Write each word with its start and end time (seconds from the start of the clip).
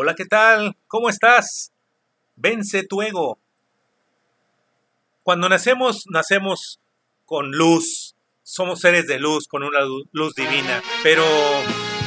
Hola, 0.00 0.14
¿qué 0.14 0.26
tal? 0.26 0.76
¿Cómo 0.86 1.08
estás? 1.08 1.72
Vence 2.36 2.84
tu 2.84 3.02
ego. 3.02 3.36
Cuando 5.24 5.48
nacemos, 5.48 6.04
nacemos 6.08 6.78
con 7.24 7.50
luz. 7.50 8.14
Somos 8.44 8.78
seres 8.78 9.08
de 9.08 9.18
luz, 9.18 9.48
con 9.48 9.64
una 9.64 9.80
luz 10.12 10.34
divina. 10.36 10.80
Pero 11.02 11.24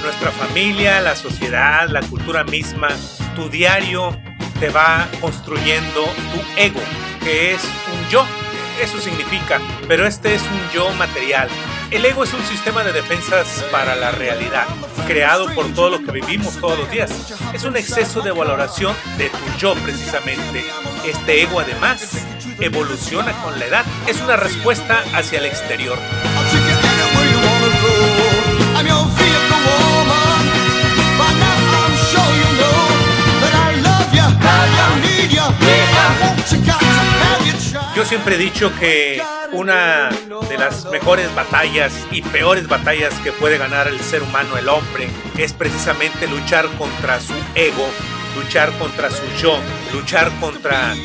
nuestra 0.04 0.32
familia, 0.32 1.02
la 1.02 1.18
sociedad, 1.18 1.90
la 1.90 2.00
cultura 2.00 2.46
misma, 2.46 2.88
tu 3.36 3.50
diario 3.50 4.18
te 4.62 4.70
va 4.70 5.10
construyendo 5.20 6.06
tu 6.06 6.62
ego, 6.62 6.80
que 7.22 7.52
es 7.56 7.62
un 7.66 8.10
yo. 8.10 8.26
Eso 8.82 9.00
significa, 9.00 9.60
pero 9.90 10.08
este 10.08 10.34
es 10.34 10.44
un 10.44 10.70
yo 10.74 10.90
material. 10.94 11.50
El 11.92 12.06
ego 12.06 12.24
es 12.24 12.34
un 12.34 12.42
sistema 12.46 12.86
de 12.86 12.94
defensas 12.94 13.66
para 13.70 13.98
la 13.98 14.12
realidad, 14.12 14.66
creado 15.08 15.54
por 15.54 15.74
todo 15.74 15.90
lo 15.90 16.02
que 16.02 16.14
vivimos 16.14 16.56
todos 16.56 16.80
los 16.80 16.90
días. 16.90 17.12
Es 17.54 17.66
un 17.66 17.76
exceso 17.76 18.22
de 18.22 18.32
valoración 18.32 18.96
de 19.18 19.30
tu 19.30 19.58
yo 19.58 19.76
precisamente. 19.76 20.64
Este 21.06 21.42
ego 21.42 21.60
además 21.60 22.26
evoluciona 22.62 23.34
con 23.44 23.60
la 23.60 23.66
edad. 23.66 23.86
Es 24.08 24.22
una 24.22 24.38
respuesta 24.38 25.04
hacia 25.14 25.40
el 25.40 25.46
exterior. 25.46 25.98
Yo 38.02 38.08
siempre 38.08 38.34
he 38.34 38.38
dicho 38.40 38.74
que 38.80 39.22
una 39.52 40.10
de 40.50 40.58
las 40.58 40.86
mejores 40.86 41.34
batallas 41.36 41.94
y 42.10 42.24
peores 42.24 42.68
batallas 42.68 43.14
que 43.24 43.32
puede 43.32 43.60
ganar 43.60 43.88
el 43.88 44.00
ser 44.00 44.24
humano, 44.24 44.58
el 44.58 44.70
hombre, 44.70 45.08
es 45.38 45.54
precisamente 45.54 46.28
luchar 46.28 46.66
contra 46.80 47.20
su 47.20 47.34
ego, 47.54 47.88
luchar 48.36 48.72
contra 48.80 49.12
su 49.12 49.22
yo, 49.40 49.56
luchar 49.94 50.32
contra 50.40 50.96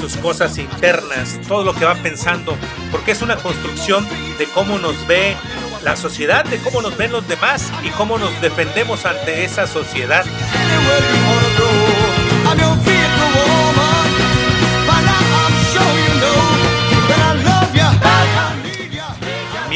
sus 0.00 0.16
cosas 0.16 0.56
internas, 0.56 1.38
todo 1.46 1.62
lo 1.62 1.74
que 1.74 1.84
va 1.84 1.94
pensando, 1.96 2.56
porque 2.90 3.10
es 3.10 3.20
una 3.20 3.36
construcción 3.36 4.08
de 4.38 4.46
cómo 4.46 4.78
nos 4.78 5.06
ve 5.06 5.36
la 5.82 5.94
sociedad, 5.94 6.46
de 6.46 6.56
cómo 6.60 6.80
nos 6.80 6.96
ven 6.96 7.12
los 7.12 7.28
demás 7.28 7.70
y 7.84 7.90
cómo 7.90 8.16
nos 8.16 8.40
defendemos 8.40 9.04
ante 9.04 9.44
esa 9.44 9.66
sociedad. 9.66 10.24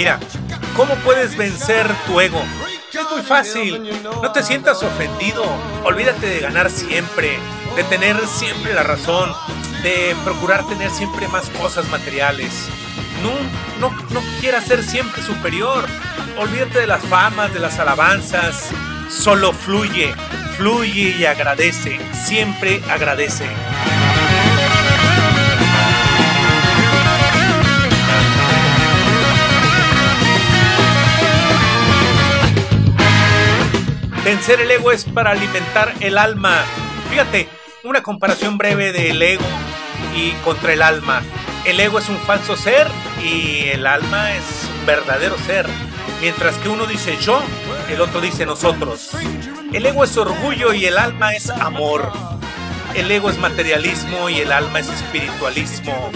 Mira, 0.01 0.19
¿cómo 0.77 0.95
puedes 1.05 1.37
vencer 1.37 1.87
tu 2.07 2.23
ego? 2.23 2.43
Es 2.91 3.11
muy 3.13 3.21
fácil. 3.21 4.03
No 4.03 4.33
te 4.33 4.43
sientas 4.43 4.83
ofendido. 4.83 5.45
Olvídate 5.85 6.27
de 6.27 6.41
ganar 6.41 6.71
siempre, 6.71 7.39
de 7.77 7.85
tener 7.85 8.17
siempre 8.27 8.73
la 8.73 8.83
razón, 8.83 9.31
de 9.83 10.17
procurar 10.25 10.67
tener 10.67 10.91
siempre 10.91 11.29
más 11.29 11.51
cosas 11.51 11.87
materiales. 11.91 12.71
No, 13.23 13.91
no, 13.91 13.95
no 14.09 14.23
quieras 14.41 14.65
ser 14.65 14.83
siempre 14.83 15.23
superior. 15.23 15.85
Olvídate 16.39 16.81
de 16.81 16.87
las 16.87 17.03
famas, 17.05 17.53
de 17.53 17.61
las 17.61 17.79
alabanzas. 17.79 18.71
Solo 19.11 19.53
fluye, 19.53 20.15
fluye 20.57 21.15
y 21.19 21.27
agradece. 21.27 22.01
Siempre 22.15 22.83
agradece. 22.89 23.45
Vencer 34.31 34.61
el 34.61 34.71
ego 34.71 34.93
es 34.93 35.07
para 35.07 35.33
alimentar 35.33 35.93
el 35.99 36.17
alma. 36.17 36.63
Fíjate, 37.11 37.49
una 37.83 38.01
comparación 38.01 38.59
breve 38.59 38.93
del 38.93 39.21
ego 39.21 39.45
y 40.15 40.31
contra 40.45 40.73
el 40.73 40.83
alma. 40.83 41.21
El 41.65 41.81
ego 41.81 41.99
es 41.99 42.09
un 42.09 42.17
falso 42.17 42.57
ser 42.57 42.87
y 43.25 43.71
el 43.71 43.89
alma 43.89 44.33
es 44.37 44.45
un 44.79 44.87
verdadero 44.87 45.37
ser. 45.37 45.67
Mientras 46.21 46.55
que 46.59 46.69
uno 46.69 46.87
dice 46.87 47.19
yo, 47.21 47.43
el 47.91 48.01
otro 48.01 48.21
dice 48.21 48.47
nosotros. 48.47 49.17
El 49.73 49.85
ego 49.85 50.05
es 50.05 50.17
orgullo 50.17 50.75
y 50.75 50.87
el 50.87 50.97
alma 50.97 51.35
es 51.35 51.51
amor. 51.51 52.13
El 52.95 53.11
ego 53.11 53.31
es 53.31 53.39
materialismo 53.39 54.31
y 54.31 54.43
el 54.43 54.53
alma 54.53 54.79
es 54.79 54.91
espiritualismo. 54.91 56.13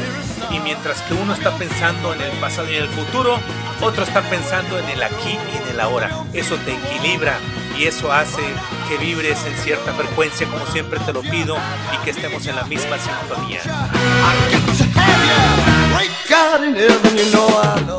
Y 0.52 0.60
mientras 0.60 1.02
que 1.02 1.14
uno 1.14 1.34
está 1.34 1.50
pensando 1.58 2.14
en 2.14 2.20
el 2.20 2.30
pasado 2.38 2.70
y 2.70 2.76
en 2.76 2.84
el 2.84 2.88
futuro, 2.90 3.40
otro 3.80 4.04
está 4.04 4.22
pensando 4.22 4.78
en 4.78 4.88
el 4.90 5.02
aquí 5.02 5.36
y 5.52 5.56
en 5.56 5.68
el 5.70 5.80
ahora. 5.80 6.10
Eso 6.32 6.54
te 6.58 6.74
equilibra 6.74 7.40
y 7.78 7.86
eso 7.86 8.12
hace 8.12 8.42
que 8.88 8.98
vibres 8.98 9.44
en 9.46 9.56
cierta 9.58 9.92
frecuencia 9.94 10.46
como 10.46 10.66
siempre 10.66 11.00
te 11.00 11.12
lo 11.12 11.22
pido 11.22 11.56
y 11.92 12.04
que 12.04 12.10
estemos 12.10 12.46
en 12.46 12.56
la 12.56 12.64
misma 12.64 12.96
sintonía. 12.98 13.60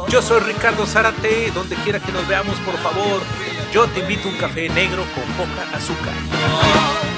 Yo 0.09 0.21
soy 0.21 0.39
Ricardo 0.41 0.85
Zárate, 0.85 1.51
donde 1.51 1.75
quiera 1.77 1.99
que 1.99 2.11
nos 2.11 2.27
veamos 2.27 2.55
por 2.59 2.77
favor, 2.77 3.21
yo 3.73 3.87
te 3.87 3.99
invito 3.99 4.29
a 4.29 4.31
un 4.31 4.37
café 4.37 4.69
negro 4.69 5.03
con 5.13 5.23
poca 5.33 5.75
azúcar. 5.75 6.13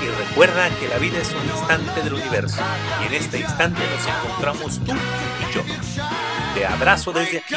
Y 0.04 0.08
recuerda 0.28 0.70
que 0.80 0.88
la 0.88 0.98
vida 0.98 1.20
es 1.20 1.32
un 1.32 1.46
instante 1.50 2.02
del 2.02 2.14
universo 2.16 2.58
y 3.02 3.08
en 3.08 3.14
este 3.14 3.40
instante 3.40 3.82
nos 3.96 4.08
encontramos 4.08 4.80
tú 4.80 4.94
y 4.94 5.54
yo. 5.54 5.62
Te 6.56 6.66
abrazo 6.66 7.12
desde 7.12 7.38
aquí. 7.38 7.56